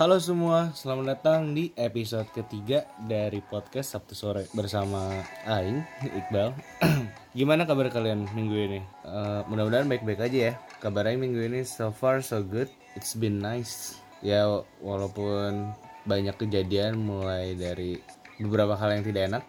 Halo 0.00 0.16
semua, 0.16 0.72
selamat 0.72 1.04
datang 1.12 1.52
di 1.52 1.76
episode 1.76 2.24
ketiga 2.32 2.88
dari 3.04 3.44
podcast 3.44 3.92
Sabtu 3.92 4.16
sore 4.16 4.48
bersama 4.56 5.12
Aing 5.44 5.84
Iqbal. 6.00 6.56
Gimana 7.36 7.68
kabar 7.68 7.92
kalian 7.92 8.24
minggu 8.32 8.56
ini? 8.56 8.80
Eh, 9.04 9.40
mudah-mudahan 9.44 9.84
baik-baik 9.92 10.24
aja 10.24 10.38
ya. 10.40 10.52
Kabar 10.80 11.04
Aing 11.04 11.20
minggu 11.20 11.44
ini 11.44 11.68
so 11.68 11.92
far 11.92 12.24
so 12.24 12.40
good. 12.40 12.72
It's 12.96 13.12
been 13.12 13.44
nice. 13.44 14.00
Ya 14.24 14.48
walaupun 14.80 15.76
banyak 16.08 16.48
kejadian 16.48 16.96
mulai 16.96 17.52
dari 17.52 18.00
beberapa 18.40 18.80
hal 18.80 18.96
yang 18.96 19.04
tidak 19.04 19.22
enak 19.28 19.44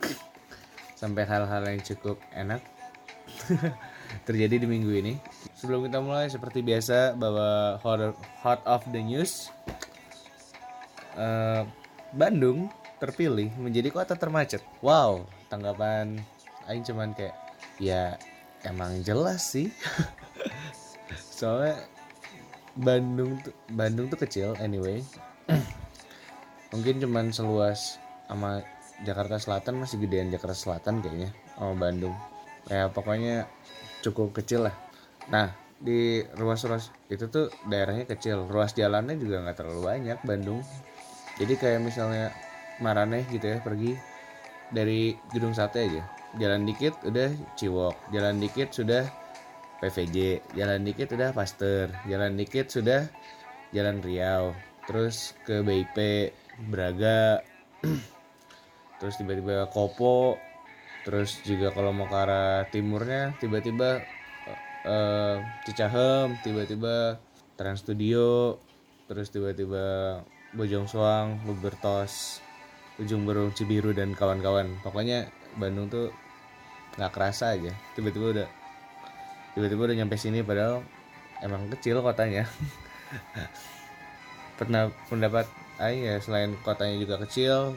sampai 0.99 1.23
hal-hal 1.31 1.63
yang 1.63 1.79
cukup 1.79 2.19
enak 2.35 2.59
terjadi 4.27 4.59
di 4.59 4.67
minggu 4.67 4.91
ini. 4.99 5.15
Sebelum 5.55 5.87
kita 5.87 6.03
mulai 6.03 6.27
seperti 6.27 6.59
biasa 6.59 7.15
bahwa 7.15 7.79
hot 8.43 8.59
of 8.67 8.83
the 8.91 8.99
news 8.99 9.47
eh, 11.17 11.63
Bandung 12.11 12.67
terpilih 13.01 13.49
menjadi 13.57 13.89
kota 13.89 14.13
termacet. 14.13 14.61
Wow, 14.83 15.25
tanggapan 15.49 16.21
Aing 16.69 16.85
cuman 16.85 17.17
kayak 17.17 17.33
ya 17.81 18.15
emang 18.61 19.01
jelas 19.01 19.41
sih. 19.41 19.73
Soalnya 21.37 21.81
Bandung 22.77 23.41
tuh 23.41 23.55
Bandung 23.73 24.07
tuh 24.11 24.19
kecil 24.21 24.53
anyway. 24.61 25.01
Mungkin 26.71 27.01
cuman 27.01 27.33
seluas 27.33 27.97
sama 28.29 28.61
Jakarta 29.01 29.41
Selatan 29.41 29.81
masih 29.81 29.97
gedean 30.05 30.29
Jakarta 30.29 30.55
Selatan 30.55 31.01
kayaknya 31.01 31.33
sama 31.57 31.73
Bandung. 31.73 32.15
Ya 32.69 32.85
pokoknya 32.87 33.49
cukup 34.05 34.37
kecil 34.37 34.69
lah. 34.69 34.75
Nah 35.33 35.57
di 35.81 36.21
ruas-ruas 36.37 36.93
itu 37.09 37.25
tuh 37.25 37.49
daerahnya 37.65 38.05
kecil, 38.05 38.45
ruas 38.45 38.77
jalannya 38.77 39.17
juga 39.17 39.41
nggak 39.41 39.57
terlalu 39.57 39.81
banyak 39.81 40.19
Bandung 40.21 40.61
jadi 41.41 41.53
kayak 41.57 41.81
misalnya 41.81 42.29
Maraneh 42.77 43.25
gitu 43.33 43.49
ya 43.49 43.57
pergi 43.61 43.97
dari 44.69 45.17
gedung 45.33 45.57
sate 45.57 45.89
aja. 45.89 46.01
Jalan 46.37 46.69
dikit 46.69 46.95
udah 47.01 47.33
Ciwok. 47.57 47.97
Jalan 48.13 48.37
dikit 48.37 48.69
sudah 48.71 49.09
PVJ 49.81 50.45
jalan 50.53 50.85
dikit 50.85 51.09
udah 51.17 51.33
Pasteur. 51.33 51.89
Jalan 52.05 52.37
dikit 52.37 52.69
sudah 52.69 53.09
Jalan 53.73 54.05
Riau. 54.05 54.53
Terus 54.85 55.33
ke 55.41 55.65
BIP 55.65 56.29
Braga. 56.69 57.41
Terus 59.01 59.17
tiba-tiba 59.17 59.65
Kopo. 59.73 60.37
Terus 61.01 61.41
juga 61.41 61.73
kalau 61.73 61.89
mau 61.89 62.05
ke 62.05 62.17
arah 62.17 62.69
timurnya 62.69 63.33
tiba-tiba 63.41 64.05
eh 64.85 65.37
Cicahem. 65.65 66.37
Tiba-tiba 66.45 67.17
Trans 67.57 67.81
Studio. 67.81 68.61
Terus 69.09 69.33
tiba-tiba 69.33 70.21
Bojong 70.51 70.87
Soang, 70.87 71.39
Lubertos, 71.47 72.43
Ujung 72.99 73.23
Berung, 73.23 73.55
Cibiru 73.55 73.95
dan 73.95 74.11
kawan-kawan. 74.11 74.67
Pokoknya 74.83 75.31
Bandung 75.55 75.87
tuh 75.87 76.11
nggak 76.99 77.11
kerasa 77.15 77.55
aja. 77.55 77.71
Tiba-tiba 77.95 78.35
udah 78.35 78.47
tiba-tiba 79.55 79.81
udah 79.87 79.95
nyampe 79.95 80.19
sini 80.19 80.43
padahal 80.43 80.83
emang 81.39 81.71
kecil 81.71 82.03
kotanya. 82.03 82.43
Pernah 84.59 84.91
pendapat 85.07 85.47
Aing 85.81 86.05
ya 86.05 86.15
selain 86.21 86.53
kotanya 86.61 86.99
juga 87.01 87.17
kecil, 87.25 87.73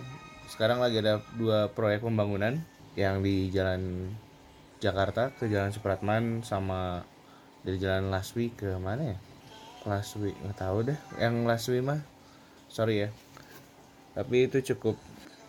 sekarang 0.50 0.76
lagi 0.82 1.00
ada 1.00 1.24
dua 1.40 1.72
proyek 1.72 2.04
pembangunan 2.04 2.60
yang 3.00 3.24
di 3.24 3.48
Jalan 3.48 4.12
Jakarta 4.76 5.32
ke 5.32 5.48
Jalan 5.48 5.72
Supratman 5.72 6.44
sama 6.44 7.00
dari 7.64 7.80
Jalan 7.80 8.12
Laswi 8.12 8.52
ke 8.52 8.76
mana 8.76 9.16
ya? 9.16 9.18
Laswi 9.88 10.36
nggak 10.36 10.58
tahu 10.60 10.92
deh. 10.92 10.98
Yang 11.16 11.34
Laswi 11.48 11.80
mah 11.80 12.00
sorry 12.74 13.06
ya. 13.06 13.08
Tapi 14.18 14.50
itu 14.50 14.58
cukup 14.74 14.98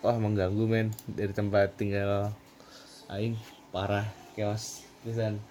wah 0.06 0.14
mengganggu 0.22 0.70
men. 0.70 0.94
Dari 1.10 1.34
tempat 1.34 1.74
tinggal 1.74 2.30
aing 3.10 3.34
parah 3.74 4.06
chaos 4.38 4.86
pisan. 5.02 5.42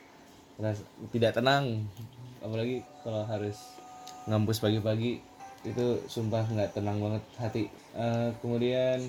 Tidak 1.10 1.34
tenang. 1.34 1.82
Apalagi 2.38 2.86
kalau 3.02 3.26
harus 3.26 3.58
ngampus 4.30 4.62
pagi-pagi 4.62 5.18
itu 5.66 5.98
sumpah 6.06 6.46
nggak 6.46 6.78
tenang 6.78 7.02
banget 7.02 7.22
hati. 7.42 7.64
Eh, 7.98 8.30
kemudian 8.38 9.02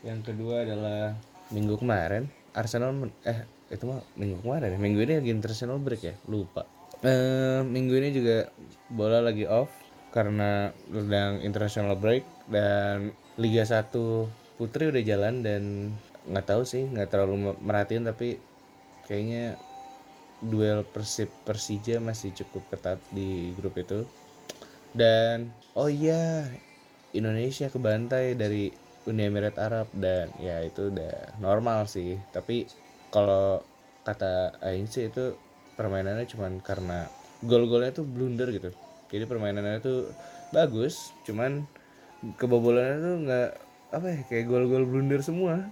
yang 0.00 0.24
kedua 0.24 0.64
adalah 0.64 1.12
minggu 1.52 1.76
kemarin 1.76 2.32
Arsenal 2.56 2.96
eh 3.28 3.44
itu 3.68 3.84
mah 3.84 4.00
minggu 4.16 4.40
kemarin 4.40 4.72
ya. 4.72 4.78
minggu 4.80 5.00
ini 5.04 5.12
lagi 5.20 5.30
international 5.36 5.76
break 5.84 6.00
ya? 6.00 6.14
Lupa. 6.32 6.64
Eh, 7.04 7.60
minggu 7.60 7.92
ini 8.00 8.08
juga 8.16 8.48
bola 8.88 9.20
lagi 9.20 9.44
off 9.44 9.83
karena 10.14 10.70
sedang 10.86 11.42
international 11.42 11.98
break 11.98 12.22
dan 12.46 13.10
Liga 13.34 13.66
1 13.66 14.30
Putri 14.54 14.86
udah 14.86 15.02
jalan 15.02 15.42
dan 15.42 15.90
nggak 16.30 16.46
tahu 16.46 16.62
sih 16.62 16.86
nggak 16.86 17.10
terlalu 17.10 17.50
me- 17.50 17.60
merhatiin 17.66 18.06
tapi 18.06 18.38
kayaknya 19.10 19.58
duel 20.38 20.86
Persib 20.86 21.26
Persija 21.42 21.98
masih 21.98 22.30
cukup 22.30 22.62
ketat 22.70 23.02
di 23.10 23.50
grup 23.58 23.74
itu. 23.74 24.06
Dan 24.94 25.50
oh 25.74 25.90
iya 25.90 26.46
Indonesia 27.10 27.66
kebantai 27.66 28.38
dari 28.38 28.70
Uni 29.10 29.26
Emirat 29.26 29.58
Arab 29.58 29.90
dan 29.98 30.30
ya 30.38 30.62
itu 30.62 30.94
udah 30.94 31.42
normal 31.42 31.90
sih. 31.90 32.14
Tapi 32.30 32.70
kalau 33.10 33.66
kata 34.06 34.62
Aing 34.62 34.86
sih 34.86 35.10
itu 35.10 35.34
permainannya 35.74 36.30
cuman 36.30 36.62
karena 36.62 37.10
gol-golnya 37.42 37.90
tuh 37.90 38.06
blunder 38.06 38.48
gitu 38.54 38.70
jadi 39.12 39.24
permainannya 39.28 39.80
tuh 39.80 40.08
bagus 40.54 41.12
cuman 41.28 41.66
kebobolannya 42.40 42.98
tuh 43.00 43.16
nggak 43.28 43.50
apa 43.94 44.06
ya 44.10 44.20
kayak 44.26 44.44
gol-gol 44.50 44.84
blunder 44.88 45.20
semua. 45.20 45.70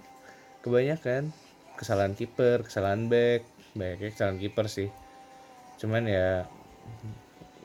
Kebanyakan 0.63 1.35
kesalahan 1.75 2.15
kiper 2.15 2.63
kesalahan 2.63 3.11
back 3.11 3.43
banyaknya 3.75 4.13
kesalahan 4.13 4.39
kiper 4.39 4.65
sih. 4.69 4.89
Cuman 5.81 6.07
ya 6.07 6.47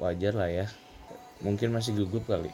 wajar 0.01 0.35
lah 0.35 0.51
ya. 0.51 0.67
Mungkin 1.45 1.71
masih 1.71 1.95
gugup 1.95 2.27
kali. 2.27 2.51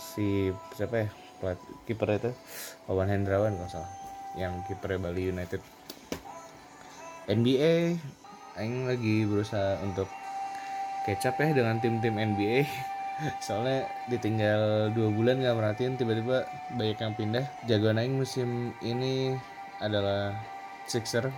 Si 0.00 0.50
siapa 0.74 1.06
ya 1.06 1.08
pelat 1.38 1.60
kiper 1.86 2.08
itu? 2.18 2.32
Wawan 2.90 3.12
Hendrawan 3.12 3.54
kalau 3.54 3.70
salah. 3.70 3.92
Yang 4.34 4.66
kipernya 4.72 4.98
Bali 4.98 5.22
United. 5.30 5.62
NBA 7.30 8.02
Aing 8.58 8.84
lagi 8.84 9.24
berusaha 9.24 9.78
untuk 9.80 10.10
kecap 11.02 11.38
ya 11.42 11.50
dengan 11.50 11.82
tim-tim 11.82 12.14
NBA 12.14 12.66
soalnya 13.44 13.86
ditinggal 14.10 14.90
dua 14.94 15.08
bulan 15.12 15.38
nggak 15.42 15.56
merhatiin 15.56 15.94
tiba-tiba 15.94 16.48
banyak 16.74 16.98
yang 16.98 17.14
pindah. 17.14 17.44
Jagoan 17.68 18.00
Aing 18.00 18.16
musim 18.18 18.74
ini 18.82 19.36
adalah 19.78 20.34
Sixer. 20.86 21.30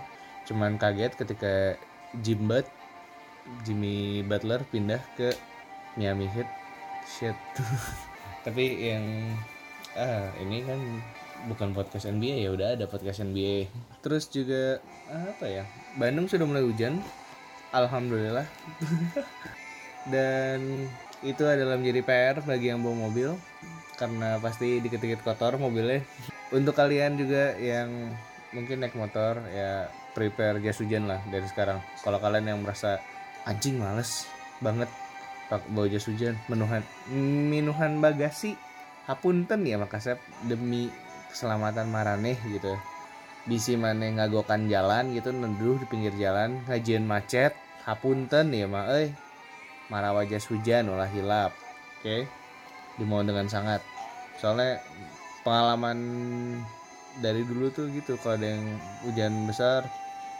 Cuman 0.45 0.77
kaget 0.77 1.13
ketika 1.17 1.77
Jimbat 2.21 2.69
Jimmy 3.65 4.25
Butler 4.25 4.65
pindah 4.69 5.01
ke 5.17 5.33
Miami 5.97 6.29
Heat. 6.33 6.49
Shit. 7.05 7.37
Tapi 8.45 8.93
yang 8.93 9.05
ah 9.95 10.27
ini 10.43 10.65
kan 10.65 10.79
bukan 11.47 11.71
podcast 11.71 12.09
NBA 12.09 12.47
ya 12.47 12.49
udah 12.51 12.67
ada 12.75 12.85
podcast 12.89 13.21
NBA 13.21 13.69
terus 14.01 14.27
juga 14.29 14.81
ah, 15.09 15.33
apa 15.33 15.45
ya? 15.45 15.63
Bandung 15.97 16.25
sudah 16.25 16.45
mulai 16.45 16.65
hujan 16.65 16.99
alhamdulillah. 17.71 18.45
Dan 20.05 20.89
itu 21.25 21.41
adalah 21.41 21.81
menjadi 21.81 22.01
PR 22.05 22.35
bagi 22.45 22.69
yang 22.69 22.85
bawa 22.85 23.09
mobil 23.09 23.33
karena 23.95 24.37
pasti 24.43 24.83
dikit-dikit 24.83 25.25
kotor 25.25 25.57
mobilnya. 25.57 26.05
Untuk 26.53 26.77
kalian 26.77 27.17
juga 27.17 27.57
yang 27.57 28.13
mungkin 28.53 28.85
naik 28.85 28.93
motor 28.93 29.41
ya 29.49 29.89
prepare 30.13 30.61
jas 30.61 30.77
hujan 30.79 31.09
lah 31.09 31.19
dari 31.31 31.47
sekarang. 31.49 31.81
Kalau 32.05 32.21
kalian 32.21 32.53
yang 32.53 32.59
merasa 32.61 33.01
anjing 33.49 33.81
males 33.81 34.29
banget 34.61 34.89
pak 35.45 35.61
bawa 35.69 35.85
jas 35.85 36.09
hujan 36.09 36.33
menuhan 36.49 36.81
minuhan 37.51 38.01
bagasi 38.01 38.57
hapunten 39.05 39.61
ya 39.61 39.77
makasih 39.77 40.17
demi 40.49 40.89
keselamatan 41.29 41.85
maraneh 41.93 42.33
gitu 42.49 42.73
bisi 43.45 43.77
mana 43.77 44.09
ngagokan 44.09 44.65
jalan 44.65 45.13
gitu 45.13 45.29
neduh 45.29 45.77
di 45.77 45.85
pinggir 45.85 46.13
jalan 46.17 46.57
ngajian 46.65 47.05
macet 47.05 47.53
hapunten 47.85 48.49
ya 48.49 48.65
mah 48.65 48.89
euy. 48.89 49.13
Marah 49.85 50.17
wajah 50.17 50.41
hujan 50.49 50.89
ulah 50.89 51.05
hilap 51.05 51.53
oke? 52.01 52.25
Dimohon 52.97 53.29
dengan 53.29 53.45
sangat. 53.45 53.85
Soalnya 54.41 54.81
pengalaman 55.45 55.97
dari 57.21 57.45
dulu 57.45 57.69
tuh 57.69 57.87
gitu 57.93 58.17
kalau 58.19 58.41
ada 58.41 58.57
yang 58.57 58.65
hujan 59.05 59.45
besar 59.45 59.85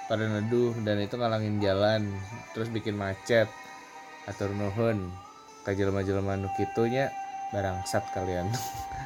pada 0.10 0.25
neduh 0.25 0.74
dan 0.81 0.98
itu 1.01 1.13
ngalangin 1.18 1.62
jalan 1.62 2.10
terus 2.58 2.74
bikin 2.74 2.98
macet 2.98 3.46
atur 4.25 4.50
nuhun. 4.58 5.13
Ka 5.62 5.74
jelema-jelema 5.74 6.38
nu 6.38 6.50
kitunya 6.58 7.13
barangsat 7.54 8.06
kalian. 8.18 8.50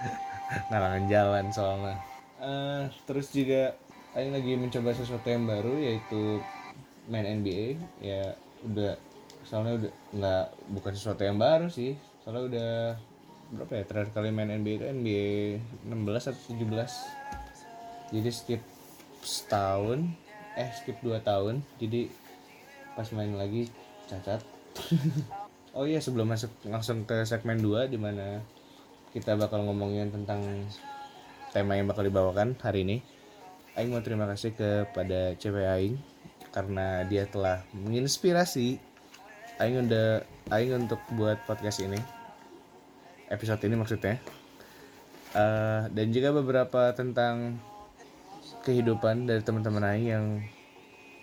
Ngalangin 0.72 1.06
jalan 1.12 1.46
soalnya. 1.52 1.96
Eh, 2.40 2.84
terus 3.04 3.32
juga 3.36 3.76
Aing 4.18 4.34
lagi 4.34 4.58
mencoba 4.58 4.90
sesuatu 4.90 5.30
yang 5.30 5.46
baru 5.46 5.78
yaitu 5.78 6.42
main 7.06 7.26
NBA 7.26 7.78
ya 8.02 8.34
udah 8.66 8.98
soalnya 9.46 9.86
udah 9.86 9.92
nggak 10.14 10.46
bukan 10.74 10.94
sesuatu 10.98 11.22
yang 11.22 11.38
baru 11.38 11.70
sih. 11.70 11.94
Soalnya 12.26 12.44
udah 12.50 12.72
berapa 13.50 13.82
ya 13.82 13.84
terakhir 13.86 14.10
kali 14.14 14.30
main 14.34 14.50
NBA 14.50 14.74
itu 14.82 14.86
NBA 14.86 15.30
16 15.90 16.30
atau 16.30 16.42
17 16.54 18.14
jadi 18.14 18.30
skip 18.30 18.62
setahun 19.22 20.06
eh 20.58 20.70
skip 20.82 20.98
dua 21.06 21.22
tahun. 21.22 21.62
Jadi 21.78 22.10
pas 22.98 23.06
main 23.14 23.34
lagi 23.38 23.70
cacat. 24.10 24.42
Oh 25.70 25.86
iya 25.86 26.02
sebelum 26.02 26.34
masuk 26.34 26.50
langsung 26.66 27.06
ke 27.06 27.22
segmen 27.30 27.62
2 27.62 27.94
di 27.94 28.02
mana 28.02 28.42
kita 29.14 29.38
bakal 29.38 29.62
ngomongin 29.70 30.10
tentang 30.10 30.42
tema 31.54 31.78
yang 31.78 31.86
bakal 31.86 32.02
dibawakan 32.02 32.58
hari 32.58 32.82
ini 32.82 32.98
Aing 33.80 33.96
mau 33.96 34.04
terima 34.04 34.28
kasih 34.28 34.52
kepada 34.60 35.40
cewek 35.40 35.64
Aing 35.64 35.96
karena 36.52 37.08
dia 37.08 37.24
telah 37.32 37.64
menginspirasi 37.72 38.76
Aing 39.56 39.88
udah 39.88 40.20
Aing 40.52 40.84
untuk 40.84 41.00
buat 41.16 41.40
podcast 41.48 41.80
ini. 41.88 41.96
Episode 43.32 43.64
ini 43.64 43.80
maksudnya. 43.80 44.20
Uh, 45.32 45.88
dan 45.96 46.12
juga 46.12 46.36
beberapa 46.36 46.92
tentang 46.92 47.56
kehidupan 48.68 49.24
dari 49.24 49.48
teman-teman 49.48 49.96
Aing 49.96 50.08
yang 50.12 50.26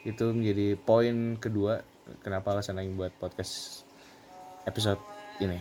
itu 0.08 0.24
menjadi 0.32 0.80
poin 0.80 1.36
kedua 1.36 1.84
kenapa 2.24 2.56
alasan 2.56 2.80
Aing 2.80 2.96
buat 2.96 3.12
podcast 3.20 3.84
episode 4.64 5.04
ini. 5.44 5.60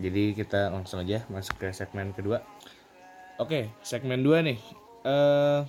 Jadi 0.00 0.32
kita 0.32 0.72
langsung 0.72 1.04
aja 1.04 1.20
masuk 1.28 1.60
ke 1.60 1.68
segmen 1.76 2.16
kedua 2.16 2.55
Oke, 3.36 3.68
segmen 3.84 4.24
2 4.24 4.48
nih. 4.48 4.58
Uh, 5.04 5.68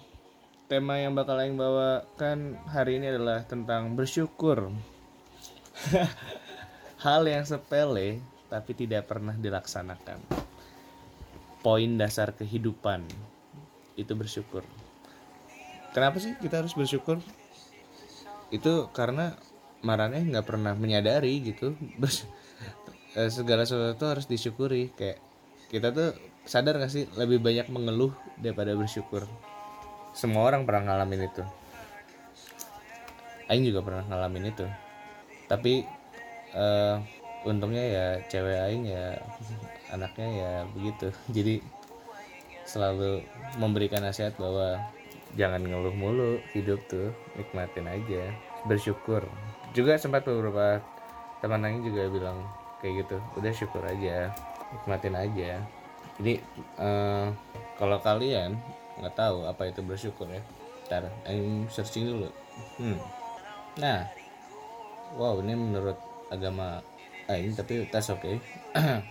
tema 0.72 1.04
yang 1.04 1.12
bakal 1.12 1.36
Aing 1.36 1.60
bawakan 1.60 2.56
hari 2.64 2.96
ini 2.96 3.12
adalah 3.12 3.44
tentang 3.44 3.92
bersyukur. 3.92 4.72
Hal 7.04 7.28
yang 7.28 7.44
sepele 7.44 8.24
tapi 8.48 8.72
tidak 8.72 9.12
pernah 9.12 9.36
dilaksanakan. 9.36 10.16
Poin 11.60 11.92
dasar 12.00 12.31
kehidupan 12.31 13.04
itu 14.00 14.16
bersyukur. 14.16 14.63
Kenapa 15.92 16.24
sih 16.24 16.40
kita 16.40 16.63
harus 16.63 16.72
bersyukur? 16.72 17.20
Itu 18.48 18.88
karena 18.96 19.36
marahnya 19.84 20.24
nggak 20.24 20.48
pernah 20.48 20.72
menyadari 20.72 21.44
gitu. 21.44 21.75
Eh, 23.18 23.34
segala 23.34 23.66
sesuatu 23.66 24.06
harus 24.06 24.30
disyukuri 24.30 24.94
kayak 24.94 25.18
kita 25.74 25.90
tuh 25.90 26.13
sadar 26.48 26.80
gak 26.80 26.90
sih 26.90 27.04
lebih 27.20 27.44
banyak 27.44 27.68
mengeluh 27.68 28.16
daripada 28.40 28.72
bersyukur? 28.74 29.28
Semua 30.16 30.48
orang 30.48 30.64
pernah 30.64 30.96
ngalamin 30.96 31.28
itu. 31.28 31.44
Aing 33.52 33.68
juga 33.68 33.84
pernah 33.84 34.04
ngalamin 34.08 34.50
itu. 34.56 34.66
Tapi 35.46 35.84
uh, 36.56 36.98
untungnya 37.44 37.84
ya 37.84 38.06
cewek 38.32 38.58
Aing 38.58 38.88
ya 38.88 39.20
anaknya 39.94 40.28
ya 40.32 40.52
begitu. 40.72 41.12
Jadi 41.36 41.60
selalu 42.64 43.22
memberikan 43.60 44.04
nasihat 44.04 44.36
bahwa 44.40 44.80
jangan 45.36 45.62
ngeluh 45.62 45.94
mulu 45.94 46.40
hidup 46.56 46.80
tuh 46.88 47.12
nikmatin 47.36 47.86
aja 47.92 48.32
bersyukur. 48.66 49.28
Juga 49.76 50.00
sempat 50.00 50.24
beberapa 50.24 50.82
teman 51.44 51.68
Aing 51.68 51.86
juga 51.86 52.10
bilang 52.10 52.40
kayak 52.82 53.06
gitu 53.06 53.18
udah 53.38 53.52
syukur 53.54 53.84
aja 53.86 54.30
nikmatin 54.74 55.16
aja 55.18 55.62
jadi 56.18 56.34
uh, 56.81 57.30
kalau 57.78 58.02
kalian 58.02 58.58
nggak 58.98 59.14
tahu 59.14 59.46
apa 59.46 59.69
itu 59.69 59.81
bersyukur 59.86 60.25
ya 60.30 60.42
ntar 60.90 61.12
I'm 61.30 61.69
searching 61.69 62.10
dulu 62.10 62.30
hmm. 62.81 62.98
nah 63.78 64.10
wow 65.19 65.38
ini 65.44 65.54
menurut 65.54 66.00
agama 66.34 66.81
lain 67.28 67.54
tapi 67.54 67.86
tas 67.92 68.10
oke 68.10 68.24
okay. 68.24 68.36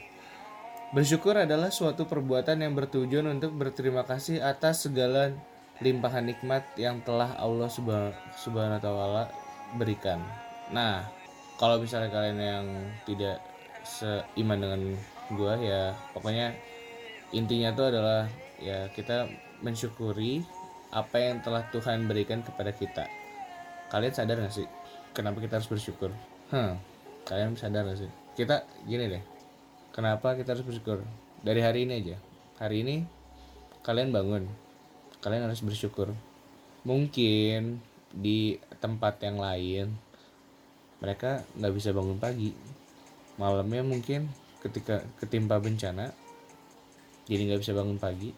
bersyukur 0.96 1.36
adalah 1.36 1.70
suatu 1.70 2.08
perbuatan 2.08 2.64
yang 2.64 2.72
bertujuan 2.74 3.28
untuk 3.28 3.54
berterima 3.54 4.02
kasih 4.02 4.42
atas 4.42 4.88
segala 4.88 5.30
limpahan 5.84 6.24
nikmat 6.24 6.64
yang 6.80 7.04
telah 7.04 7.36
Allah 7.36 7.68
subhanahu 7.68 8.80
taala 8.82 9.28
berikan 9.76 10.18
nah 10.72 11.06
kalau 11.60 11.78
misalnya 11.78 12.10
kalian 12.10 12.40
yang 12.40 12.66
tidak 13.04 13.38
seiman 13.84 14.58
dengan 14.58 14.80
gua 15.36 15.54
ya 15.60 15.92
pokoknya 16.16 16.56
intinya 17.34 17.74
itu 17.74 17.82
adalah 17.82 18.30
ya 18.62 18.90
kita 18.92 19.26
mensyukuri 19.62 20.44
apa 20.94 21.16
yang 21.18 21.42
telah 21.42 21.66
Tuhan 21.72 22.06
berikan 22.06 22.44
kepada 22.46 22.70
kita. 22.70 23.04
Kalian 23.90 24.14
sadar 24.14 24.42
gak 24.42 24.54
sih 24.54 24.68
kenapa 25.16 25.40
kita 25.40 25.56
harus 25.56 25.70
bersyukur? 25.70 26.12
Hmm, 26.52 26.76
kalian 27.24 27.56
sadar 27.56 27.88
gak 27.88 28.04
sih? 28.04 28.10
Kita 28.36 28.62
gini 28.84 29.08
deh 29.08 29.24
kenapa 29.96 30.36
kita 30.36 30.52
harus 30.52 30.68
bersyukur? 30.68 31.00
Dari 31.40 31.64
hari 31.64 31.88
ini 31.88 32.04
aja. 32.04 32.16
Hari 32.60 32.84
ini 32.84 32.96
kalian 33.80 34.12
bangun. 34.12 34.44
Kalian 35.24 35.48
harus 35.48 35.64
bersyukur. 35.64 36.12
Mungkin 36.84 37.80
di 38.12 38.60
tempat 38.78 39.18
yang 39.24 39.40
lain 39.40 39.96
mereka 41.00 41.40
nggak 41.56 41.72
bisa 41.72 41.96
bangun 41.96 42.20
pagi. 42.20 42.52
Malamnya 43.40 43.80
mungkin 43.80 44.28
ketika 44.60 45.00
ketimpa 45.20 45.56
bencana 45.60 46.12
jadi 47.26 47.42
nggak 47.52 47.60
bisa 47.62 47.74
bangun 47.74 47.98
pagi. 47.98 48.30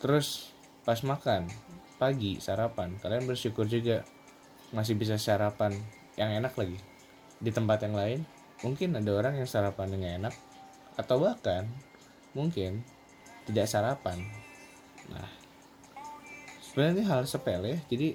Terus 0.00 0.52
pas 0.82 0.98
makan 1.04 1.48
pagi 2.00 2.38
sarapan 2.40 2.96
kalian 3.02 3.28
bersyukur 3.28 3.68
juga 3.68 4.06
masih 4.72 4.96
bisa 4.96 5.20
sarapan 5.20 5.76
yang 6.16 6.32
enak 6.32 6.56
lagi. 6.56 6.78
Di 7.38 7.52
tempat 7.52 7.84
yang 7.84 7.94
lain 7.94 8.20
mungkin 8.64 8.98
ada 8.98 9.10
orang 9.14 9.38
yang 9.38 9.46
sarapan 9.46 9.94
yang 9.94 10.04
enak 10.24 10.34
atau 10.98 11.22
bahkan 11.22 11.68
mungkin 12.34 12.82
tidak 13.46 13.70
sarapan. 13.70 14.18
Nah 15.12 15.38
sebenarnya 16.68 17.10
hal 17.10 17.26
sepele 17.26 17.82
jadi 17.90 18.14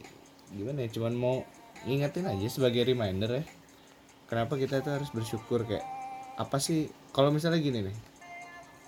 gimana 0.54 0.86
ya 0.86 0.90
cuman 0.94 1.14
mau 1.18 1.38
ingetin 1.84 2.30
aja 2.30 2.48
sebagai 2.48 2.88
reminder 2.88 3.42
ya 3.42 3.44
kenapa 4.30 4.56
kita 4.56 4.80
itu 4.80 4.88
harus 4.88 5.10
bersyukur 5.12 5.68
kayak 5.68 5.84
apa 6.40 6.64
sih 6.64 6.88
kalau 7.12 7.34
misalnya 7.34 7.60
gini 7.60 7.92
nih 7.92 7.98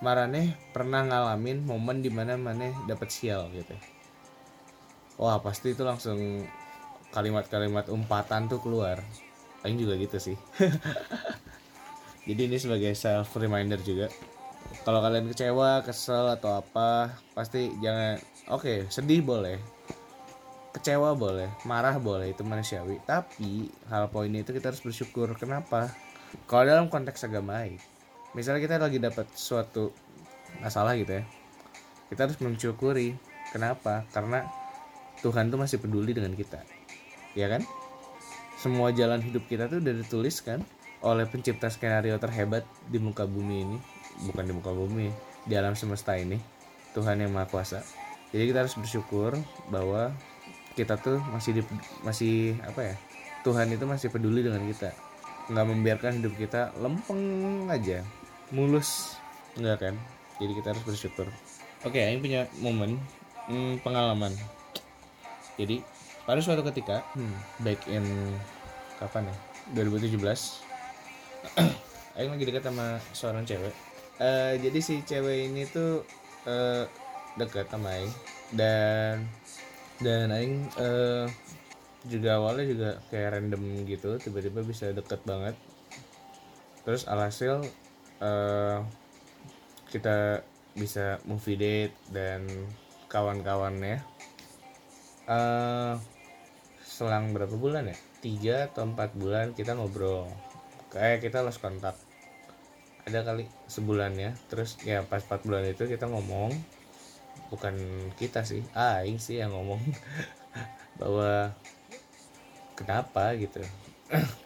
Marane 0.03 0.59
pernah 0.75 1.07
ngalamin 1.07 1.63
momen 1.63 2.03
di 2.03 2.11
mana 2.11 2.35
Mane 2.35 2.75
dapat 2.83 3.07
sial 3.07 3.47
gitu. 3.55 3.71
Wah 5.15 5.39
pasti 5.39 5.71
itu 5.71 5.87
langsung 5.87 6.43
kalimat-kalimat 7.15 7.87
umpatan 7.87 8.51
tuh 8.51 8.59
keluar. 8.59 8.99
Aing 9.63 9.79
juga 9.79 9.95
gitu 9.95 10.19
sih. 10.19 10.37
Jadi 12.27 12.41
ini 12.51 12.57
sebagai 12.59 12.91
self 12.91 13.31
reminder 13.39 13.79
juga. 13.79 14.11
Kalau 14.83 14.99
kalian 14.99 15.31
kecewa 15.31 15.85
kesel 15.87 16.35
atau 16.35 16.59
apa 16.59 17.15
pasti 17.31 17.71
jangan 17.79 18.19
oke 18.51 18.67
okay, 18.67 18.77
sedih 18.91 19.23
boleh. 19.23 19.55
Kecewa 20.75 21.15
boleh 21.15 21.47
marah 21.63 21.95
boleh 21.95 22.35
itu 22.35 22.43
manusiawi. 22.43 22.99
Tapi 23.07 23.71
hal 23.87 24.11
poin 24.11 24.33
itu 24.35 24.51
kita 24.51 24.75
harus 24.75 24.83
bersyukur. 24.83 25.31
Kenapa? 25.39 25.87
Kalau 26.51 26.67
dalam 26.67 26.91
konteks 26.91 27.23
agama 27.23 27.63
misalnya 28.35 28.61
kita 28.61 28.75
lagi 28.77 28.99
dapat 28.99 29.31
suatu 29.31 29.95
masalah 30.59 30.93
gitu 30.99 31.19
ya 31.19 31.23
kita 32.11 32.29
harus 32.29 32.37
mensyukuri 32.37 33.17
kenapa? 33.49 34.05
Karena 34.13 34.45
Tuhan 35.23 35.49
tuh 35.49 35.57
masih 35.57 35.81
peduli 35.81 36.13
dengan 36.13 36.35
kita 36.35 36.61
ya 37.33 37.49
kan? 37.49 37.63
Semua 38.59 38.91
jalan 38.95 39.19
hidup 39.21 39.45
kita 39.47 39.67
tuh 39.71 39.79
udah 39.83 39.93
dituliskan 40.05 40.63
oleh 41.03 41.27
pencipta 41.29 41.69
skenario 41.69 42.17
terhebat 42.17 42.65
di 42.89 42.97
muka 42.97 43.27
bumi 43.27 43.55
ini. 43.61 43.77
Bukan 44.25 44.47
di 44.47 44.53
muka 44.55 44.71
bumi 44.71 45.11
di 45.43 45.53
alam 45.53 45.75
semesta 45.75 46.15
ini. 46.15 46.39
Tuhan 46.95 47.19
yang 47.19 47.35
maha 47.35 47.51
kuasa. 47.51 47.83
Jadi 48.31 48.51
kita 48.51 48.63
harus 48.63 48.75
bersyukur 48.79 49.35
bahwa 49.67 50.15
kita 50.73 50.95
tuh 50.95 51.19
masih 51.31 51.59
di, 51.59 51.61
masih 52.03 52.55
apa 52.63 52.81
ya 52.83 52.95
Tuhan 53.43 53.67
itu 53.75 53.83
masih 53.83 54.07
peduli 54.09 54.41
dengan 54.41 54.63
kita. 54.63 54.95
Nggak 55.51 55.65
membiarkan 55.67 56.11
hidup 56.23 56.33
kita 56.39 56.73
lempeng 56.79 57.67
aja 57.69 58.01
mulus. 58.53 59.17
Enggak 59.55 59.89
kan? 59.89 59.95
Jadi 60.37 60.51
kita 60.57 60.75
harus 60.75 60.83
bersyukur. 60.83 61.27
Oke 61.85 62.01
okay, 62.01 62.13
ini 62.13 62.19
punya 62.21 62.41
momen 62.59 62.99
hmm, 63.47 63.81
pengalaman. 63.81 64.33
Jadi 65.55 65.79
pada 66.25 66.41
suatu 66.41 66.65
ketika 66.65 67.05
hmm, 67.15 67.63
back 67.63 67.79
in 67.87 68.05
kapan 68.97 69.29
ya? 69.29 69.35
2017 69.73 70.21
Aing 72.15 72.31
lagi 72.31 72.45
dekat 72.47 72.63
sama 72.63 72.97
seorang 73.11 73.43
cewek. 73.43 73.75
Uh, 74.15 74.55
jadi 74.63 74.79
si 74.79 75.03
cewek 75.03 75.51
ini 75.51 75.67
tuh 75.67 76.07
uh, 76.47 76.87
dekat 77.35 77.67
sama 77.67 77.91
Aing. 77.91 78.13
Dan 78.55 79.27
dan 79.99 80.31
Aing 80.31 80.67
uh, 80.79 81.27
juga 82.05 82.37
awalnya 82.39 82.65
juga 82.69 82.89
kayak 83.09 83.39
random 83.39 83.61
gitu 83.89 84.15
tiba-tiba 84.21 84.63
bisa 84.63 84.89
deket 84.95 85.19
banget. 85.27 85.55
Terus 86.87 87.03
alhasil 87.09 87.65
uh, 88.25 88.77
kita 89.93 90.41
bisa 90.73 91.21
movie 91.29 91.55
date 91.55 91.95
dan 92.09 92.49
kawan-kawannya. 93.07 94.01
Uh, 95.25 95.97
selang 96.81 97.33
berapa 97.33 97.53
bulan 97.53 97.93
ya? 97.93 97.97
Tiga 98.21 98.55
atau 98.73 98.89
empat 98.89 99.13
bulan 99.13 99.53
kita 99.53 99.77
ngobrol. 99.77 100.25
Kayak 100.89 101.21
kita 101.21 101.45
lost 101.45 101.61
kontak 101.61 101.95
ada 103.05 103.21
kali 103.21 103.45
sebulannya 103.69 104.33
terus 104.49 104.81
ya 104.81 105.05
pas 105.05 105.21
4 105.21 105.45
bulan 105.45 105.63
itu 105.69 105.85
kita 105.85 106.09
ngomong. 106.09 106.49
Bukan 107.53 107.77
kita 108.17 108.41
sih 108.41 108.65
aing 108.73 109.21
sih 109.21 109.37
yang 109.37 109.53
ngomong 109.53 109.77
bahwa 110.99 111.53
kenapa 112.73 113.37
gitu 113.37 113.61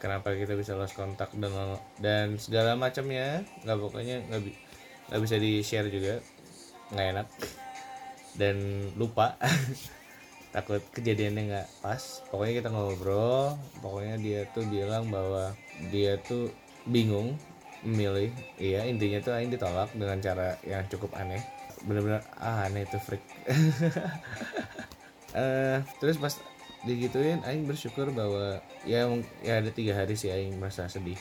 kenapa 0.00 0.32
kita 0.32 0.56
bisa 0.56 0.72
lost 0.72 0.96
kontak 0.96 1.28
dan 1.36 1.52
dan 2.00 2.40
segala 2.40 2.72
macamnya 2.80 3.44
nggak 3.64 3.76
pokoknya 3.76 4.16
nggak 4.32 4.40
nggak 5.10 5.20
bisa 5.26 5.36
di 5.36 5.52
share 5.60 5.90
juga. 5.90 6.22
Nggak 6.94 7.06
enak. 7.16 7.26
Dan 8.38 8.56
lupa. 8.94 9.36
Takut 10.54 10.82
kejadiannya 10.94 11.42
nggak 11.50 11.68
pas. 11.82 12.24
Pokoknya 12.30 12.54
kita 12.62 12.68
ngobrol. 12.72 13.58
Pokoknya 13.82 14.16
dia 14.22 14.40
tuh 14.54 14.64
bilang 14.70 15.10
bahwa 15.10 15.52
dia 15.90 16.16
tuh 16.22 16.48
bingung 16.86 17.36
memilih. 17.82 18.32
Iya 18.56 18.86
intinya 18.86 19.18
tuh 19.20 19.32
Aing 19.34 19.52
ditolak 19.52 19.90
dengan 19.92 20.22
cara 20.22 20.56
yang 20.62 20.86
cukup 20.88 21.10
aneh. 21.18 21.42
Bener-bener 21.84 22.22
ah, 22.38 22.70
aneh 22.70 22.86
itu 22.86 22.98
freak. 23.02 23.22
Uh, 25.34 25.82
terus 26.00 26.16
pas 26.22 26.38
digituin 26.84 27.44
Aing 27.44 27.68
bersyukur 27.68 28.08
bahwa 28.12 28.60
ya 28.88 29.04
ya 29.44 29.60
ada 29.60 29.70
tiga 29.72 29.96
hari 29.96 30.16
sih 30.16 30.32
Aing 30.32 30.56
merasa 30.56 30.88
sedih. 30.88 31.18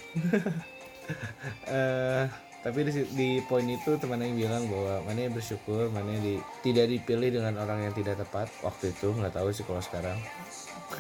Uh, 1.68 2.26
tapi 2.64 2.84
di, 2.88 2.92
di 3.16 3.30
poin 3.48 3.68
itu 3.68 4.00
teman 4.00 4.24
Aing 4.24 4.40
bilang 4.40 4.68
bahwa 4.72 5.04
mana 5.04 5.28
yang 5.28 5.36
bersyukur 5.36 5.92
mana 5.92 6.16
yang 6.16 6.24
di, 6.24 6.36
tidak 6.64 6.88
dipilih 6.88 7.30
dengan 7.42 7.60
orang 7.60 7.88
yang 7.90 7.94
tidak 7.96 8.20
tepat. 8.20 8.48
Waktu 8.64 8.96
itu 8.96 9.12
nggak 9.12 9.36
tahu 9.36 9.52
sih 9.52 9.68
kalau 9.68 9.84
sekarang. 9.84 10.18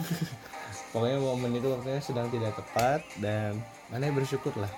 Pokoknya 0.91 1.21
momen 1.21 1.53
itu 1.53 1.69
waktunya 1.69 2.01
sedang 2.01 2.27
tidak 2.33 2.57
tepat 2.57 3.05
dan 3.21 3.61
mana 3.93 4.09
yang 4.09 4.17
bersyukur 4.17 4.53
lah 4.57 4.69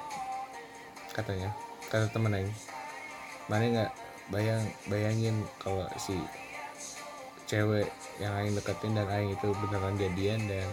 katanya 1.11 1.51
kata 1.91 2.07
temen 2.11 2.31
aing. 2.31 2.53
Mana 3.51 3.63
nggak 3.67 3.91
bayang 4.31 4.63
bayangin 4.87 5.35
kalau 5.59 5.83
si 5.99 6.15
cewek 7.51 7.91
yang 8.23 8.31
aing 8.39 8.55
deketin 8.55 8.95
dan 8.95 9.07
aing 9.11 9.35
itu 9.35 9.51
beneran 9.59 9.99
jadian 9.99 10.39
dan 10.47 10.63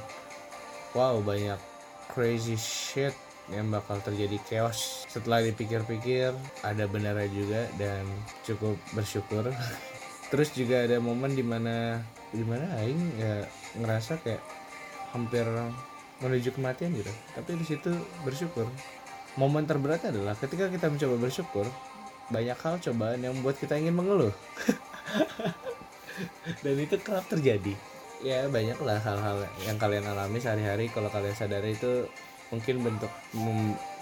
wow 0.94 1.18
banyak 1.18 1.58
crazy 2.14 2.54
shit 2.54 3.10
yang 3.50 3.66
bakal 3.74 3.98
terjadi 3.98 4.38
chaos. 4.46 5.08
Setelah 5.10 5.42
dipikir-pikir 5.42 6.30
ada 6.62 6.84
benarnya 6.86 7.26
juga 7.34 7.66
dan 7.74 8.06
cukup 8.46 8.78
bersyukur. 8.94 9.50
Terus 10.30 10.54
juga 10.54 10.86
ada 10.86 11.02
momen 11.02 11.34
di 11.34 11.42
mana 11.42 11.98
di 12.30 12.44
mana 12.44 12.68
aing 12.84 13.02
ya 13.18 13.34
ngerasa 13.80 14.20
kayak 14.22 14.44
hampir 15.10 15.48
menuju 16.22 16.54
kematian 16.54 16.94
gitu. 16.94 17.10
Tapi 17.34 17.58
di 17.58 17.66
situ 17.66 17.90
bersyukur. 18.22 18.68
Momen 19.40 19.66
terberat 19.66 20.04
adalah 20.06 20.36
ketika 20.38 20.68
kita 20.68 20.92
mencoba 20.92 21.16
bersyukur 21.26 21.66
banyak 22.28 22.58
hal 22.60 22.76
cobaan 22.76 23.24
yang 23.24 23.32
membuat 23.32 23.56
kita 23.56 23.80
ingin 23.80 23.96
mengeluh 23.96 24.34
dan 26.64 26.74
itu 26.78 26.96
kerap 27.00 27.24
terjadi. 27.30 27.74
Ya 28.18 28.50
banyaklah 28.50 28.98
hal-hal 28.98 29.46
yang 29.62 29.78
kalian 29.78 30.06
alami 30.10 30.42
sehari-hari. 30.42 30.90
Kalau 30.90 31.06
kalian 31.10 31.36
sadari 31.36 31.78
itu 31.78 32.06
mungkin 32.50 32.80
bentuk 32.82 33.12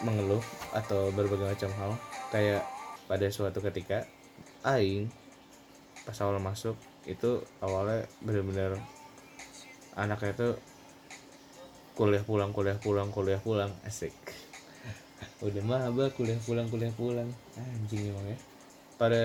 mengeluh 0.01 0.43
atau 0.73 1.13
berbagai 1.13 1.53
macam 1.53 1.71
hal. 1.77 1.91
Kayak 2.33 2.63
pada 3.07 3.27
suatu 3.29 3.61
ketika 3.61 4.09
aing 4.65 5.13
pas 6.07 6.17
awal 6.23 6.39
masuk 6.39 6.79
itu 7.07 7.43
awalnya 7.63 8.07
benar-benar 8.23 8.79
anaknya 9.99 10.31
itu 10.35 10.49
kuliah 11.97 12.23
pulang 12.23 12.53
kuliah 12.53 12.79
pulang 12.81 13.09
kuliah 13.13 13.41
pulang. 13.41 13.73
Asik. 13.85 14.15
Udah 15.47 15.63
mah 15.65 15.89
abah 15.89 16.09
kuliah 16.13 16.41
pulang 16.45 16.69
kuliah 16.73 16.93
pulang. 16.93 17.29
Anjing 17.57 18.13
emang 18.13 18.27
ya. 18.33 18.39
Pada 18.97 19.25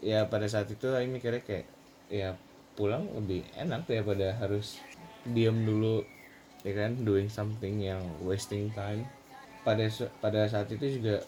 ya 0.00 0.18
pada 0.30 0.46
saat 0.48 0.70
itu 0.70 0.90
Aing 0.92 1.12
mikirnya 1.12 1.42
kayak 1.44 1.66
ya 2.08 2.36
pulang 2.74 3.06
lebih 3.14 3.46
enak 3.54 3.86
daripada 3.86 4.34
harus 4.36 4.82
diam 5.24 5.64
dulu 5.64 6.04
ya 6.66 6.72
kan? 6.74 6.96
Doing 7.00 7.28
something 7.30 7.80
yang 7.80 8.02
wasting 8.24 8.72
time. 8.72 9.06
Pada 9.64 9.88
pada 10.20 10.44
saat 10.44 10.68
itu 10.68 11.00
juga 11.00 11.24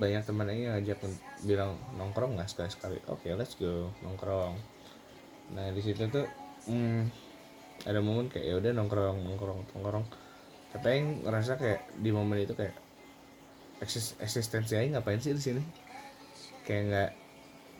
banyak 0.00 0.22
teman 0.26 0.50
yang 0.50 0.74
ngajak 0.74 0.98
bilang 1.46 1.78
nongkrong 1.94 2.34
nggak 2.34 2.50
sekali 2.50 2.70
sekali 2.74 2.98
oke 3.06 3.22
okay, 3.22 3.38
let's 3.38 3.54
go 3.54 3.86
nongkrong. 4.02 4.58
Nah 5.54 5.70
di 5.70 5.78
situ 5.84 6.08
tuh 6.10 6.26
hmm, 6.66 7.06
ada 7.86 8.02
momen 8.02 8.26
kayak 8.26 8.46
ya 8.50 8.54
udah 8.58 8.72
nongkrong 8.74 9.18
nongkrong 9.22 9.60
nongkrong. 9.78 10.06
Tapi 10.72 10.86
Aing 10.88 11.08
ngerasa 11.22 11.60
kayak 11.60 11.86
di 12.00 12.10
momen 12.10 12.42
itu 12.42 12.56
kayak 12.56 12.74
eksis 13.78 14.16
eksistensi 14.18 14.78
aja 14.78 14.98
ngapain 14.98 15.20
sih 15.22 15.36
di 15.36 15.42
sini? 15.42 15.62
Kayak 16.66 16.82
nggak 16.88 17.10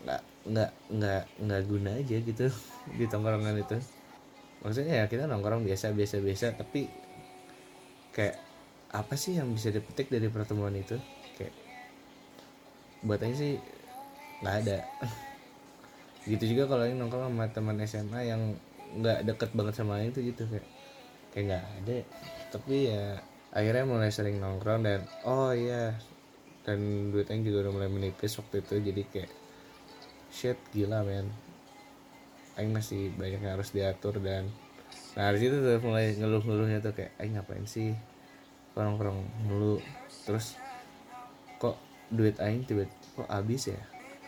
nggak 0.07 0.23
nggak 0.42 0.70
nggak 0.90 1.22
nggak 1.38 1.62
guna 1.70 1.90
aja 1.99 2.16
gitu 2.18 2.46
di 2.99 3.04
tongkrongan 3.06 3.62
itu. 3.62 3.78
Maksudnya 4.62 5.02
ya 5.02 5.04
kita 5.11 5.26
nongkrong 5.26 5.66
biasa 5.66 5.94
biasa 5.94 6.22
biasa 6.22 6.46
tapi 6.58 6.87
kayak 8.14 8.38
apa 8.92 9.14
sih 9.16 9.38
yang 9.38 9.50
bisa 9.50 9.70
dipetik 9.70 10.11
dari 10.11 10.26
pertemuan 10.30 10.75
itu? 10.75 10.99
Kayak 11.38 11.54
buat 13.02 13.22
sih 13.34 13.58
nggak 14.42 14.56
ada. 14.66 14.78
Gitu 16.30 16.54
juga 16.54 16.70
kalau 16.70 16.87
yang 16.87 17.02
nongkrong 17.02 17.34
sama 17.34 17.50
teman 17.50 17.82
SMA 17.82 18.20
yang 18.30 18.54
nggak 18.94 19.26
deket 19.26 19.50
banget 19.58 19.75
sama 19.75 19.99
itu 20.06 20.22
gitu 20.22 20.46
kayak 20.46 20.66
kayak 21.34 21.44
nggak 21.50 21.64
ada. 21.82 21.96
Tapi 22.54 22.76
ya 22.94 23.18
akhirnya 23.50 23.84
mulai 23.84 24.14
sering 24.14 24.38
nongkrong 24.38 24.87
dan 24.87 25.02
oh 25.26 25.50
iya 25.50 25.99
dan 26.62 27.11
duitnya 27.11 27.42
juga 27.42 27.68
udah 27.68 27.72
mulai 27.75 27.90
menipis 27.90 28.38
waktu 28.38 28.62
itu 28.62 28.75
jadi 28.80 29.02
kayak 29.11 29.30
shit 30.33 30.57
gila 30.73 31.05
men. 31.05 31.29
Aing 32.57 32.73
masih 32.73 33.12
banyak 33.17 33.41
yang 33.45 33.55
harus 33.61 33.71
diatur 33.73 34.17
dan 34.21 34.49
nah 35.12 35.29
di 35.29 35.45
situ 35.45 35.61
tuh 35.61 35.77
mulai 35.85 36.17
ngeluh-ngeluhnya 36.17 36.81
tuh 36.81 36.97
kayak 36.97 37.12
Aing 37.21 37.37
ngapain 37.37 37.69
sih? 37.69 37.93
Nongkrong 38.73 39.21
mulu. 39.45 39.77
Terus 40.25 40.57
kok 41.61 41.77
duit 42.09 42.41
Aing 42.41 42.65
tiba 42.65 42.89
kok 42.89 43.29
habis 43.29 43.69
ya? 43.69 43.81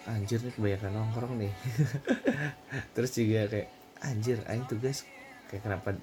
Anjir 0.05 0.45
nih 0.45 0.53
kebanyakan 0.53 0.93
nongkrong 0.93 1.35
nih. 1.41 1.53
Terus 2.95 3.11
juga 3.17 3.49
kayak 3.49 3.69
anjir 4.05 4.37
Aing 4.45 4.69
tugas 4.69 5.09
kayak 5.49 5.65
kenapa 5.65 5.97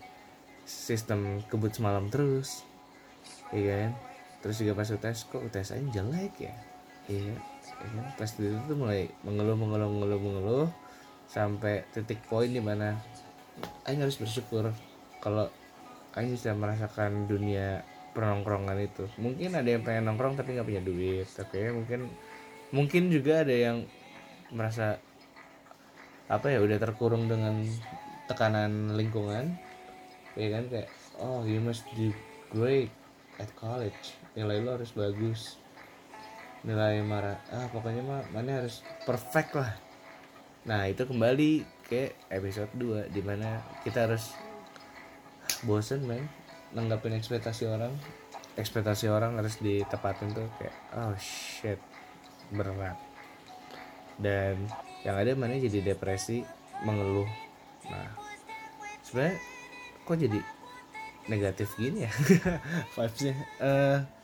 sistem 0.65 1.45
kebut 1.45 1.77
semalam 1.77 2.09
terus? 2.09 2.65
Iya 3.53 3.85
kan? 3.85 3.91
Terus 4.41 4.55
juga 4.65 4.73
pas 4.73 4.89
UTS 4.89 5.29
kok 5.29 5.41
UTS 5.45 5.77
aja 5.77 5.85
jelek 6.01 6.33
ya? 6.41 6.53
Iya 7.05 7.37
kan 7.37 7.50
pas 8.17 8.29
itu 8.29 8.57
tuh 8.69 8.77
mulai 8.77 9.09
mengeluh 9.25 9.57
mengeluh 9.57 9.89
mengeluh 9.89 10.19
mengeluh 10.21 10.67
sampai 11.25 11.87
titik 11.95 12.21
poin 12.27 12.51
di 12.51 12.59
mana 12.61 12.99
Aing 13.85 14.01
harus 14.01 14.17
bersyukur 14.17 14.69
kalau 15.21 15.47
Aing 16.17 16.33
bisa 16.33 16.51
merasakan 16.51 17.29
dunia 17.29 17.85
penongkrongan 18.11 18.75
itu. 18.83 19.07
Mungkin 19.15 19.55
ada 19.55 19.69
yang 19.69 19.83
pengen 19.85 20.11
nongkrong 20.11 20.35
tapi 20.35 20.57
nggak 20.57 20.67
punya 20.67 20.83
duit 20.83 21.27
tapi 21.31 21.71
mungkin 21.71 22.11
mungkin 22.75 23.03
juga 23.07 23.47
ada 23.47 23.55
yang 23.55 23.77
merasa 24.51 24.99
apa 26.27 26.47
ya 26.51 26.59
udah 26.63 26.79
terkurung 26.79 27.27
dengan 27.27 27.63
tekanan 28.27 28.95
lingkungan 28.95 29.59
ya 30.39 30.47
kan 30.47 30.63
kayak 30.71 30.89
oh 31.19 31.43
you 31.43 31.59
must 31.59 31.83
do 31.95 32.11
great 32.51 32.91
at 33.39 33.47
college. 33.55 34.15
Nilai 34.35 34.63
lo 34.63 34.79
harus 34.79 34.91
bagus 34.91 35.61
nilai 36.61 37.01
marah 37.01 37.41
ah 37.49 37.65
pokoknya 37.73 38.05
mah 38.05 38.21
mana 38.29 38.61
harus 38.61 38.85
perfect 39.05 39.57
lah. 39.57 39.73
Nah 40.69 40.85
itu 40.85 41.09
kembali 41.09 41.65
ke 41.89 42.13
episode 42.29 42.69
2 42.77 43.09
di 43.09 43.21
mana 43.25 43.65
kita 43.81 44.05
harus 44.05 44.37
bosen 45.65 46.05
man 46.05 46.21
nanggapin 46.77 47.17
ekspektasi 47.17 47.65
orang. 47.65 47.93
Ekspektasi 48.59 49.09
orang 49.09 49.39
harus 49.41 49.57
ditepatin 49.57 50.37
tuh 50.37 50.45
kayak 50.61 50.75
oh 50.93 51.17
shit 51.17 51.81
berat. 52.53 52.99
Dan 54.21 54.69
yang 55.01 55.17
ada 55.17 55.33
mana 55.33 55.57
jadi 55.57 55.81
depresi 55.81 56.45
mengeluh. 56.85 57.27
Nah 57.89 58.07
sebenarnya 59.01 59.37
kok 60.05 60.17
jadi 60.21 60.39
negatif 61.25 61.73
gini 61.73 62.05
ya? 62.05 62.11
Vibesnya 62.93 63.33
uh, 63.57 64.20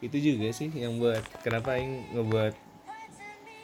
itu 0.00 0.16
juga 0.16 0.48
sih 0.48 0.72
yang 0.72 0.96
buat 0.96 1.20
kenapa 1.44 1.76
yang 1.76 2.00
ngebuat 2.16 2.56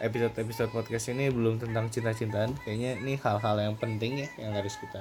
episode-episode 0.05 0.69
podcast 0.69 1.09
ini 1.17 1.33
belum 1.33 1.57
tentang 1.57 1.89
cinta-cintaan. 1.89 2.53
Kayaknya 2.61 3.01
ini 3.01 3.17
hal-hal 3.17 3.57
yang 3.57 3.77
penting 3.81 4.21
ya 4.21 4.29
yang 4.37 4.53
harus 4.53 4.77
kita 4.77 5.01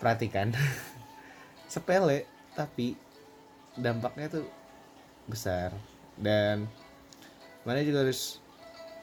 perhatikan. 0.00 0.56
Sepele 1.72 2.24
tapi 2.56 2.96
dampaknya 3.76 4.40
tuh 4.40 4.46
besar. 5.28 5.76
Dan 6.16 6.64
mana 7.68 7.84
juga 7.84 8.08
harus 8.08 8.40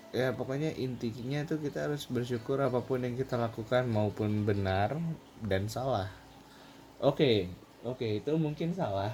ya 0.10 0.34
pokoknya 0.34 0.74
intinya 0.78 1.46
tuh 1.46 1.62
kita 1.62 1.90
harus 1.90 2.10
bersyukur 2.10 2.58
apa 2.62 2.82
pun 2.82 3.06
yang 3.06 3.14
kita 3.14 3.38
lakukan 3.38 3.86
maupun 3.86 4.50
benar 4.50 4.98
dan 5.46 5.70
salah. 5.70 6.10
Oke 6.98 7.22
okay, 7.22 7.38
oke 7.86 8.02
okay, 8.02 8.12
itu 8.18 8.34
mungkin 8.34 8.74
salah. 8.74 9.14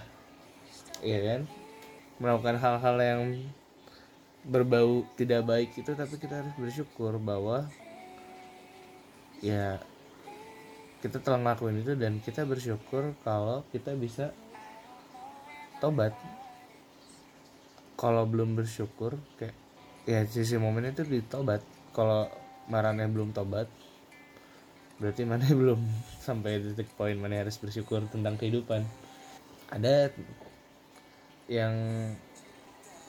Iya 1.04 1.20
kan 1.24 1.59
melakukan 2.20 2.60
hal-hal 2.60 2.96
yang 3.00 3.22
berbau 4.44 5.04
tidak 5.20 5.44
baik 5.44 5.70
itu 5.76 5.92
tapi 5.96 6.16
kita 6.16 6.44
harus 6.44 6.56
bersyukur 6.56 7.20
bahwa 7.20 7.68
ya 9.40 9.80
kita 11.00 11.24
telah 11.24 11.40
ngelakuin 11.40 11.80
itu 11.80 11.96
dan 11.96 12.20
kita 12.20 12.44
bersyukur 12.44 13.16
kalau 13.24 13.64
kita 13.72 13.96
bisa 13.96 14.36
tobat. 15.80 16.12
Kalau 17.96 18.24
belum 18.28 18.56
bersyukur 18.56 19.16
kayak 19.40 19.56
ya 20.04 20.24
sisi 20.28 20.60
momen 20.60 20.92
itu 20.92 21.08
ditobat. 21.08 21.64
Kalau 21.96 22.28
marahnya 22.68 23.08
belum 23.08 23.32
tobat 23.32 23.68
berarti 25.00 25.24
mana 25.24 25.48
belum 25.48 25.80
sampai 26.28 26.60
titik 26.60 26.92
poin 27.00 27.16
mana 27.16 27.48
harus 27.48 27.56
bersyukur 27.56 28.04
tentang 28.12 28.36
kehidupan. 28.36 28.84
Ada 29.72 30.12
yang 31.50 31.74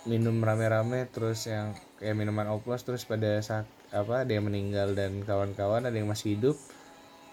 minum 0.09 0.41
rame-rame 0.41 1.05
terus 1.13 1.45
yang 1.45 1.77
kayak 2.01 2.17
minuman 2.17 2.49
oplos 2.49 2.81
terus 2.83 3.05
pada 3.05 3.37
saat 3.45 3.69
apa 3.93 4.25
dia 4.25 4.41
meninggal 4.41 4.97
dan 4.97 5.21
kawan-kawan 5.29 5.85
ada 5.85 5.93
yang 5.93 6.09
masih 6.09 6.41
hidup 6.41 6.57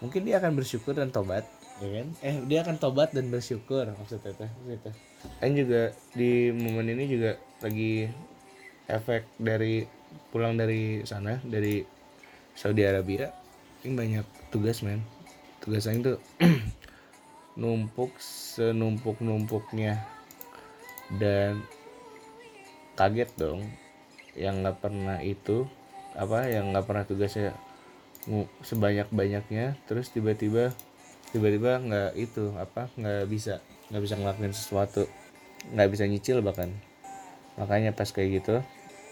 mungkin 0.04 0.28
dia 0.28 0.36
akan 0.36 0.52
bersyukur 0.52 0.92
dan 0.92 1.08
tobat 1.08 1.48
ya 1.80 1.88
kan? 2.02 2.08
Eh 2.20 2.36
dia 2.44 2.60
akan 2.60 2.76
tobat 2.76 3.16
dan 3.16 3.32
bersyukur 3.32 3.88
maksudnya 3.88 4.36
teh 4.36 4.52
gitu 4.68 4.90
dan 5.40 5.50
juga 5.56 5.82
di 6.12 6.52
momen 6.52 6.92
ini 6.92 7.04
juga 7.08 7.40
lagi 7.64 8.06
efek 8.86 9.24
dari 9.40 9.88
pulang 10.28 10.60
dari 10.60 11.02
sana 11.08 11.40
dari 11.40 11.82
Saudi 12.52 12.84
Arabia 12.84 13.32
ini 13.86 13.94
banyak 13.94 14.26
tugas 14.50 14.82
men. 14.82 14.98
Tugas 15.62 15.86
saya 15.86 15.98
itu 15.98 16.14
numpuk 17.60 18.10
senumpuk 18.18 19.22
numpuknya 19.22 20.02
dan 21.16 21.64
kaget 22.98 23.30
dong 23.40 23.64
yang 24.36 24.60
nggak 24.60 24.84
pernah 24.84 25.22
itu 25.24 25.64
apa 26.18 26.50
yang 26.50 26.74
nggak 26.74 26.84
pernah 26.84 27.04
tugasnya 27.08 27.54
sebanyak 28.60 29.08
banyaknya 29.08 29.78
terus 29.88 30.12
tiba-tiba 30.12 30.74
tiba-tiba 31.32 31.80
nggak 31.80 32.10
itu 32.18 32.52
apa 32.60 32.92
nggak 32.98 33.24
bisa 33.30 33.62
nggak 33.88 34.02
bisa 34.04 34.14
ngelakuin 34.20 34.52
sesuatu 34.52 35.08
nggak 35.72 35.90
bisa 35.90 36.04
nyicil 36.06 36.44
bahkan. 36.44 36.70
Makanya 37.58 37.90
pas 37.96 38.08
kayak 38.10 38.42
gitu 38.42 38.60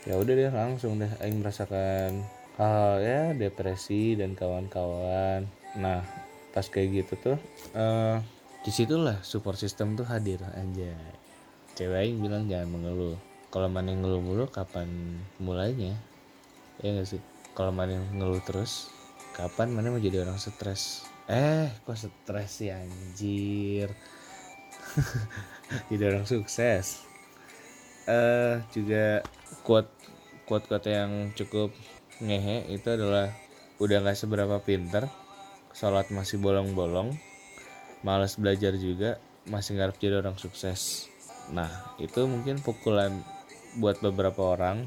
ya 0.07 0.15
udah 0.15 0.35
deh 0.39 0.53
langsung 0.55 1.03
deh 1.03 1.11
Aing 1.19 1.43
merasakan 1.43 2.23
hal 2.55 3.03
ya 3.03 3.23
depresi 3.35 4.15
dan 4.15 4.39
kawan-kawan. 4.39 5.49
Nah 5.81 6.07
pas 6.55 6.65
kayak 6.65 7.05
gitu 7.05 7.15
tuh 7.21 7.39
uh, 7.77 8.17
di 8.65 8.71
situlah 8.73 9.21
support 9.21 9.61
system 9.61 9.93
tuh 9.93 10.09
hadir 10.09 10.41
aja 10.41 10.97
cewek 11.77 12.09
Aing 12.09 12.25
bilang 12.25 12.49
jangan 12.49 12.73
mengeluh. 12.73 13.21
Kalau 13.53 13.69
mana 13.69 13.93
ngeluh 13.93 14.25
mulu 14.25 14.49
kapan 14.49 14.89
mulainya? 15.37 15.93
Ya 16.81 16.97
gak 16.97 17.05
sih? 17.05 17.23
Kalau 17.53 17.71
mana 17.71 18.01
ngeluh 18.17 18.41
terus 18.41 18.89
kapan 19.37 19.77
mana 19.77 19.93
mau 19.93 20.01
jadi 20.01 20.25
orang 20.25 20.41
stres? 20.41 21.05
Eh 21.29 21.69
kok 21.85 22.01
stres 22.01 22.51
sih 22.51 22.73
anjir? 22.73 23.93
Jadi 25.93 26.03
orang 26.07 26.25
sukses. 26.25 27.05
Eh 28.07 28.13
uh, 28.13 28.55
juga 28.73 29.21
quote 29.61 29.93
quote 30.49 30.65
quote 30.71 30.89
yang 30.89 31.35
cukup 31.37 31.75
ngehe 32.23 32.73
itu 32.73 32.89
adalah 32.89 33.29
udah 33.77 34.01
gak 34.01 34.17
seberapa 34.17 34.57
pinter 34.65 35.05
sholat 35.77 36.09
masih 36.09 36.41
bolong-bolong 36.41 37.13
males 38.01 38.41
belajar 38.41 38.73
juga 38.81 39.21
masih 39.45 39.77
ngarep 39.77 40.01
jadi 40.01 40.25
orang 40.25 40.41
sukses 40.41 41.13
nah 41.53 41.69
itu 42.03 42.27
mungkin 42.27 42.59
pukulan 42.63 43.13
buat 43.79 44.01
beberapa 44.01 44.57
orang. 44.57 44.87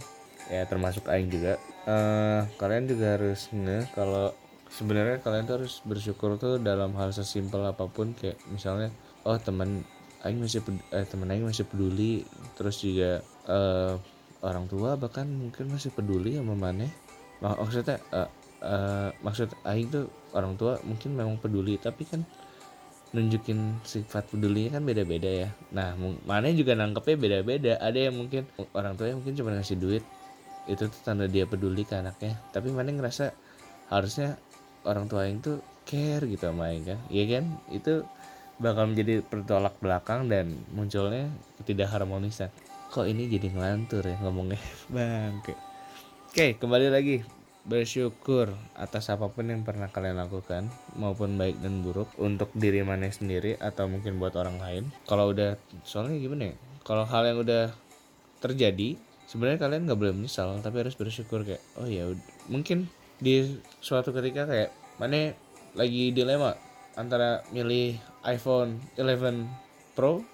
Ya 0.50 0.66
termasuk 0.66 1.06
Aing 1.08 1.30
juga. 1.30 1.62
Uh, 1.86 2.46
kalian 2.58 2.90
juga 2.90 3.18
harus 3.18 3.54
nge 3.54 3.94
kalau 3.94 4.34
sebenarnya 4.70 5.22
kalian 5.22 5.46
tuh 5.46 5.56
harus 5.62 5.82
bersyukur 5.86 6.42
tuh 6.42 6.58
dalam 6.58 6.98
hal 6.98 7.14
sesimpel 7.14 7.62
apa 7.64 7.86
pun. 7.86 8.18
Kayak 8.18 8.42
misalnya 8.50 8.90
oh 9.30 9.38
teman 9.38 9.86
Aing 10.26 10.42
masih 10.42 10.66
eh, 10.90 11.06
teman 11.06 11.30
Aing 11.30 11.46
masih 11.46 11.70
peduli. 11.70 12.26
Terus 12.58 12.82
juga 12.82 13.22
uh, 13.46 13.94
orang 14.42 14.66
tua 14.66 14.98
bahkan 14.98 15.30
mungkin 15.30 15.70
masih 15.70 15.94
peduli 15.94 16.40
sama 16.40 16.56
mana 16.56 16.90
maksudnya 17.40 17.98
uh, 18.12 18.30
uh, 18.64 19.10
maksud 19.24 19.52
Aing 19.64 19.88
tuh 19.88 20.12
orang 20.36 20.60
tua 20.60 20.80
mungkin 20.84 21.16
memang 21.16 21.40
peduli. 21.40 21.80
Tapi 21.80 22.04
kan 22.04 22.22
nunjukin 23.10 23.82
sifat 23.82 24.30
peduli 24.30 24.70
kan 24.70 24.86
beda-beda 24.86 25.48
ya. 25.48 25.50
Nah 25.74 25.98
mana 26.26 26.50
juga 26.54 26.78
nangkepnya 26.78 27.16
beda-beda. 27.18 27.74
Ada 27.82 28.10
yang 28.10 28.16
mungkin 28.22 28.46
orang 28.76 28.94
tua 28.96 29.10
yang 29.10 29.22
mungkin 29.24 29.36
cuma 29.38 29.54
ngasih 29.58 29.78
duit. 29.78 30.04
Itu 30.70 30.90
tuh 30.90 31.02
tanda 31.02 31.26
dia 31.26 31.50
peduli 31.50 31.82
ke 31.86 31.98
anaknya. 31.98 32.38
Tapi 32.54 32.70
mana 32.70 32.94
ngerasa 32.94 33.34
harusnya 33.90 34.38
orang 34.86 35.10
tua 35.10 35.26
yang 35.26 35.42
tuh 35.42 35.60
care 35.86 36.24
gitu 36.30 36.50
sama 36.50 36.70
Aing 36.70 36.86
kan. 36.86 37.00
Iya 37.10 37.26
kan? 37.40 37.46
Itu 37.74 38.06
bakal 38.62 38.94
menjadi 38.94 39.26
pertolak 39.26 39.76
belakang 39.82 40.30
dan 40.30 40.54
munculnya 40.76 41.32
ketidakharmonisan. 41.62 42.54
Kok 42.94 43.06
ini 43.06 43.30
jadi 43.30 43.54
ngelantur 43.54 44.06
ya 44.06 44.18
ngomongnya? 44.22 44.62
Bang 44.94 45.42
oke 46.30 46.62
kembali 46.62 46.94
lagi 46.94 47.26
bersyukur 47.70 48.50
atas 48.74 49.14
apa 49.14 49.30
pun 49.30 49.46
yang 49.46 49.62
pernah 49.62 49.94
kalian 49.94 50.18
lakukan 50.18 50.68
maupun 50.98 51.38
baik 51.38 51.62
dan 51.62 51.86
buruk 51.86 52.10
untuk 52.18 52.50
diri 52.58 52.82
mana 52.82 53.06
sendiri 53.14 53.56
atau 53.62 53.86
mungkin 53.86 54.18
buat 54.18 54.34
orang 54.34 54.58
lain. 54.58 54.84
Kalau 55.06 55.30
udah 55.30 55.56
soalnya 55.86 56.18
gimana 56.18 56.52
ya? 56.52 56.56
Kalau 56.82 57.06
hal 57.06 57.30
yang 57.30 57.46
udah 57.46 57.70
terjadi 58.42 58.98
sebenarnya 59.30 59.62
kalian 59.62 59.86
nggak 59.86 60.00
boleh 60.00 60.14
menyesal 60.18 60.58
tapi 60.66 60.82
harus 60.82 60.98
bersyukur 60.98 61.46
kayak 61.46 61.62
oh 61.78 61.86
ya 61.86 62.10
mungkin 62.50 62.90
di 63.22 63.62
suatu 63.78 64.10
ketika 64.10 64.50
kayak 64.50 64.74
mana 64.98 65.38
lagi 65.78 66.10
dilema 66.10 66.58
antara 66.98 67.46
milih 67.54 67.94
iPhone 68.26 68.82
11 68.98 69.46
Pro 69.94 70.26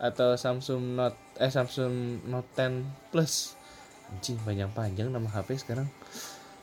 atau 0.00 0.34
Samsung 0.34 0.96
Note 0.96 1.18
eh 1.36 1.52
Samsung 1.52 2.24
Note 2.26 2.48
10 2.56 3.12
Plus. 3.12 3.54
Anjing 4.12 4.36
panjang-panjang 4.44 5.08
nama 5.08 5.28
HP 5.28 5.60
sekarang 5.60 5.88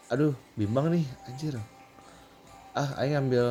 aduh 0.09 0.33
bimbang 0.57 0.89
nih 0.93 1.05
anjir. 1.29 1.55
Ah 2.73 2.97
ayo 3.01 3.21
ambil 3.21 3.45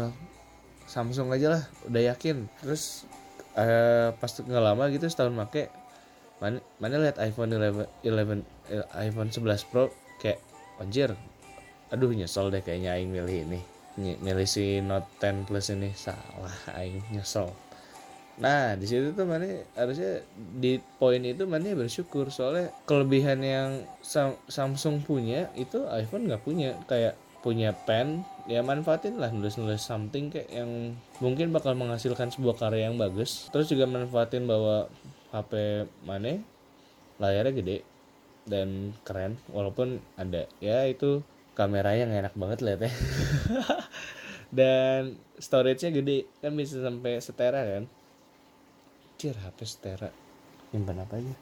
Samsung 0.88 1.30
aja 1.30 1.58
lah 1.58 1.62
udah 1.86 2.02
yakin. 2.14 2.48
Terus 2.62 3.06
uh, 3.54 4.14
pas 4.16 4.30
nggak 4.30 4.64
lama 4.64 4.84
gitu 4.90 5.06
setahun 5.06 5.34
make 5.34 5.70
mana 6.38 6.62
mana 6.78 7.02
lihat 7.02 7.18
iPhone 7.18 7.50
11, 7.50 8.06
11 8.06 8.46
eh, 8.70 8.86
iPhone 9.10 9.30
11 9.30 9.70
Pro? 9.70 9.90
Kayak 10.18 10.42
anjir. 10.82 11.10
Aduh 11.94 12.10
nyesel 12.10 12.50
deh 12.50 12.62
kayaknya 12.62 12.98
aing 12.98 13.10
milih 13.10 13.46
ini. 13.46 13.60
Milih 13.98 14.46
si 14.46 14.78
Note 14.82 15.06
10 15.20 15.46
Plus 15.46 15.70
ini. 15.74 15.90
Salah 15.94 16.54
aing 16.74 17.02
nyesel 17.12 17.67
Nah 18.38 18.78
di 18.78 18.86
situ 18.86 19.10
tuh 19.14 19.26
mana 19.26 19.66
harusnya 19.74 20.22
di 20.34 20.78
poin 20.98 21.18
itu 21.22 21.42
mana 21.44 21.74
bersyukur. 21.74 22.30
Soalnya 22.30 22.70
kelebihan 22.86 23.42
yang 23.42 23.68
Samsung 24.48 25.02
punya 25.02 25.50
itu 25.58 25.82
iPhone 25.90 26.30
nggak 26.30 26.42
punya. 26.46 26.78
Kayak 26.86 27.18
punya 27.38 27.70
pen 27.70 28.26
ya 28.50 28.66
manfaatin 28.66 29.14
lah 29.14 29.30
nulis-nulis 29.30 29.78
something 29.78 30.26
kayak 30.26 30.50
yang 30.50 30.98
mungkin 31.22 31.54
bakal 31.54 31.78
menghasilkan 31.78 32.30
sebuah 32.34 32.58
karya 32.58 32.90
yang 32.90 32.98
bagus. 32.98 33.50
Terus 33.50 33.70
juga 33.70 33.86
manfaatin 33.86 34.46
bahwa 34.46 34.90
HP 35.34 35.84
mana 36.06 36.38
layarnya 37.18 37.52
gede 37.54 37.78
dan 38.46 38.94
keren. 39.02 39.38
Walaupun 39.50 39.98
ada 40.14 40.46
ya 40.62 40.86
itu 40.86 41.22
kamera 41.58 41.94
yang 41.98 42.14
enak 42.14 42.34
banget 42.38 42.62
lihat 42.62 42.80
ya. 42.86 42.92
Dan 44.48 45.20
storage-nya 45.36 45.92
gede 45.92 46.24
kan 46.40 46.56
bisa 46.56 46.80
sampai 46.80 47.20
setera 47.20 47.60
kan 47.60 47.84
anjir 49.18 49.34
HP 49.34 49.58
setera 49.66 50.14
nyimpan 50.70 51.02
apa 51.02 51.18
aja? 51.18 51.34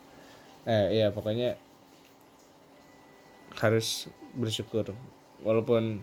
Eh 0.65 0.97
iya 0.97 1.12
pokoknya 1.12 1.61
harus 3.61 4.09
bersyukur. 4.33 4.97
Walaupun 5.45 6.01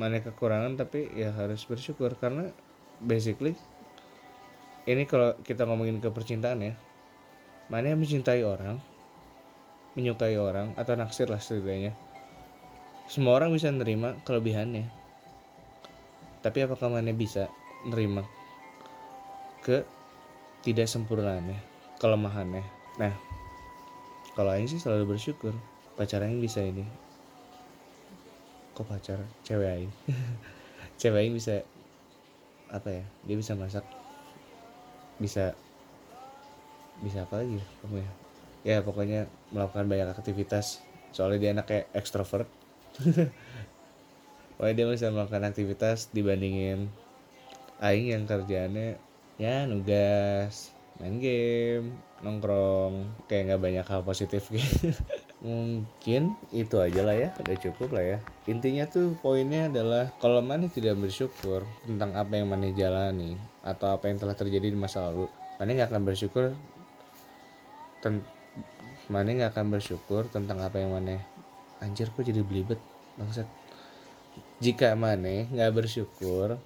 mana 0.00 0.16
kekurangan 0.24 0.80
tapi 0.80 1.12
ya 1.12 1.36
harus 1.36 1.60
bersyukur. 1.68 2.16
Karena 2.16 2.48
basically 3.04 3.52
ini 4.88 5.04
kalau 5.04 5.36
kita 5.44 5.68
ngomongin 5.68 6.00
ke 6.00 6.08
percintaan 6.08 6.64
ya 6.64 6.72
mana 7.68 7.92
yang 7.92 8.00
mencintai 8.00 8.40
orang 8.40 8.80
menyukai 9.92 10.40
orang 10.40 10.72
atau 10.80 10.96
naksir 10.96 11.28
lah 11.28 11.36
setidaknya 11.36 11.92
semua 13.12 13.36
orang 13.36 13.52
bisa 13.52 13.68
nerima 13.68 14.16
kelebihannya. 14.24 14.88
Tapi 16.40 16.58
apakah 16.64 16.88
mana 16.88 17.12
bisa 17.12 17.44
nerima 17.84 18.24
ke 19.60 19.84
tidak 20.66 20.90
sempurnanya 20.90 21.62
kelemahannya 22.02 22.66
nah 22.98 23.14
kalau 24.36 24.52
Aing 24.52 24.68
sih 24.68 24.76
selalu 24.76 25.16
bersyukur 25.16 25.56
pacar 25.96 26.20
Aing 26.20 26.44
bisa 26.44 26.60
ini. 26.60 26.84
Kok 28.76 28.84
pacar? 28.84 29.16
Cewek 29.40 29.64
Aing. 29.72 29.92
Cewek 31.00 31.24
Aing 31.24 31.34
bisa 31.34 31.64
apa 32.68 33.00
ya 33.00 33.04
dia 33.24 33.36
bisa 33.40 33.56
masak. 33.56 33.82
Bisa 35.16 35.56
bisa 37.00 37.24
apa 37.24 37.40
lagi 37.40 37.56
kamu 37.80 38.04
ya? 38.04 38.10
Ya 38.66 38.76
pokoknya 38.84 39.24
melakukan 39.56 39.88
banyak 39.88 40.12
aktivitas. 40.12 40.84
Soalnya 41.16 41.40
dia 41.40 41.50
anak 41.56 41.66
kayak 41.72 41.86
ekstrovert. 41.96 42.50
Pokoknya 44.56 44.74
dia 44.76 44.86
bisa 44.88 45.12
melakukan 45.12 45.44
aktivitas 45.52 46.12
dibandingin 46.16 46.88
Aing 47.80 48.08
yang 48.08 48.24
kerjaannya 48.24 48.96
ya 49.36 49.68
nugas 49.68 50.72
main 50.96 51.20
game 51.20 51.92
nongkrong 52.24 53.04
kayak 53.28 53.52
nggak 53.52 53.62
banyak 53.62 53.86
hal 53.86 54.00
positif 54.00 54.48
gitu. 54.48 54.96
Mungkin 55.44 56.32
itu 56.48 56.76
aja 56.80 57.04
lah 57.04 57.12
ya 57.12 57.28
udah 57.36 57.58
cukup 57.60 57.92
lah 57.92 58.16
ya. 58.16 58.18
Intinya 58.48 58.88
tuh 58.88 59.12
poinnya 59.20 59.68
adalah 59.68 60.08
kalau 60.16 60.40
mana 60.40 60.72
tidak 60.72 60.96
bersyukur 60.96 61.68
tentang 61.84 62.16
apa 62.16 62.40
yang 62.40 62.48
mana 62.48 62.72
jalani 62.72 63.36
atau 63.60 63.92
apa 63.92 64.08
yang 64.08 64.16
telah 64.16 64.32
terjadi 64.32 64.72
di 64.72 64.78
masa 64.78 65.12
lalu 65.12 65.28
mana 65.60 65.76
nggak 65.76 65.88
akan 65.92 66.02
bersyukur 66.08 66.44
ten 68.00 68.24
mana 69.12 69.28
nggak 69.36 69.52
akan 69.52 69.66
bersyukur 69.76 70.22
tentang 70.32 70.64
apa 70.64 70.80
yang 70.80 70.96
mana 70.96 71.20
anjir 71.84 72.08
kok 72.08 72.24
jadi 72.24 72.40
belibet 72.40 72.80
bangsat. 73.20 73.44
Jika 74.64 74.96
mana 74.96 75.44
nggak 75.52 75.72
bersyukur 75.76 76.56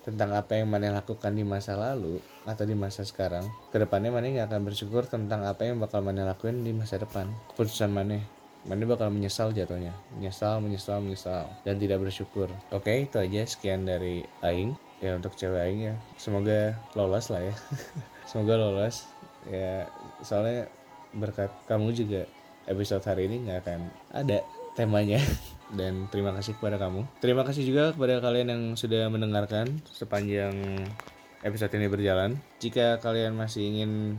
tentang 0.00 0.32
apa 0.32 0.56
yang 0.56 0.72
mana 0.72 0.96
lakukan 0.96 1.32
di 1.36 1.44
masa 1.44 1.76
lalu 1.76 2.16
atau 2.48 2.64
di 2.64 2.72
masa 2.72 3.04
sekarang 3.04 3.44
ke 3.68 3.76
depannya 3.76 4.08
mana 4.08 4.32
nggak 4.32 4.48
akan 4.48 4.62
bersyukur 4.64 5.04
tentang 5.04 5.44
apa 5.44 5.68
yang 5.68 5.76
bakal 5.76 6.00
mana 6.00 6.24
lakuin 6.24 6.64
di 6.64 6.72
masa 6.72 6.96
depan. 6.96 7.28
Keputusan 7.52 7.92
mana 7.92 8.20
mana 8.64 8.84
bakal 8.84 9.08
menyesal 9.12 9.52
jatuhnya. 9.52 9.92
Menyesal 10.16 10.60
menyesal 10.60 11.00
menyesal. 11.04 11.48
Dan 11.64 11.76
tidak 11.80 12.00
bersyukur. 12.04 12.48
Oke 12.72 13.08
itu 13.08 13.16
aja 13.20 13.44
sekian 13.44 13.84
dari 13.84 14.24
Aing. 14.40 14.76
Ya 15.00 15.16
untuk 15.16 15.36
cewek 15.36 15.60
Aing 15.60 15.80
ya. 15.92 15.94
Semoga 16.16 16.76
lolos 16.96 17.28
lah 17.28 17.44
ya. 17.44 17.54
Semoga 18.28 18.56
lolos. 18.56 19.08
Ya 19.48 19.88
soalnya 20.24 20.68
berkat 21.16 21.50
kamu 21.68 21.92
juga 21.96 22.22
episode 22.68 23.02
hari 23.02 23.26
ini 23.26 23.48
nggak 23.48 23.60
akan 23.66 23.80
ada 24.14 24.44
temanya 24.74 25.20
dan 25.78 26.10
terima 26.10 26.34
kasih 26.34 26.58
kepada 26.58 26.76
kamu. 26.76 27.06
Terima 27.22 27.42
kasih 27.46 27.62
juga 27.66 27.94
kepada 27.94 28.18
kalian 28.18 28.48
yang 28.50 28.62
sudah 28.74 29.06
mendengarkan 29.10 29.80
sepanjang 29.90 30.54
episode 31.46 31.72
ini 31.78 31.86
berjalan. 31.86 32.36
Jika 32.58 32.98
kalian 32.98 33.38
masih 33.38 33.70
ingin 33.70 34.18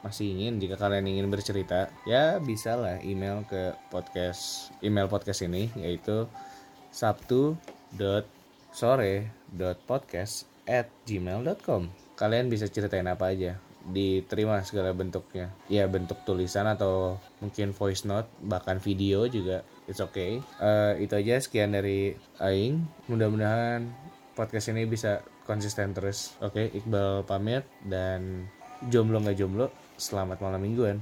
masih 0.00 0.32
ingin 0.32 0.56
jika 0.56 0.80
kalian 0.80 1.04
ingin 1.04 1.28
bercerita 1.28 1.92
ya 2.08 2.40
bisa 2.40 2.72
lah 2.72 2.96
email 3.04 3.44
ke 3.44 3.76
podcast 3.92 4.72
email 4.80 5.12
podcast 5.12 5.44
ini 5.44 5.68
yaitu 5.76 6.24
sabtu 6.88 7.52
dot 7.92 8.24
sore 8.72 9.28
dot 9.52 9.76
podcast 9.84 10.48
at 10.64 10.88
gmail.com 11.04 11.92
kalian 12.16 12.48
bisa 12.48 12.64
ceritain 12.72 13.04
apa 13.12 13.36
aja 13.36 13.60
diterima 13.92 14.60
segala 14.64 14.92
bentuknya 14.96 15.52
ya 15.68 15.84
bentuk 15.84 16.20
tulisan 16.24 16.68
atau 16.68 17.20
mungkin 17.44 17.72
voice 17.76 18.04
note 18.08 18.28
bahkan 18.44 18.80
video 18.80 19.28
juga 19.28 19.64
it's 19.90 19.98
okay. 19.98 20.38
Uh, 20.62 20.94
itu 21.02 21.18
aja 21.18 21.42
sekian 21.42 21.74
dari 21.74 22.14
Aing. 22.38 22.86
Mudah-mudahan 23.10 23.90
podcast 24.38 24.70
ini 24.70 24.86
bisa 24.86 25.26
konsisten 25.44 25.90
terus. 25.90 26.38
Oke 26.38 26.70
okay, 26.70 26.78
Iqbal 26.78 27.26
pamit 27.26 27.66
dan 27.82 28.46
jomblo 28.88 29.18
nggak 29.20 29.36
jomblo 29.36 29.68
selamat 30.00 30.40
malam 30.40 30.64
mingguan 30.64 30.96